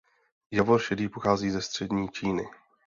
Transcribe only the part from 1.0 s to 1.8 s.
pochází ze